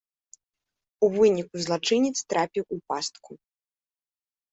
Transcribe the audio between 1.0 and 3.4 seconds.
У выніку злачынец трапіў у пастку.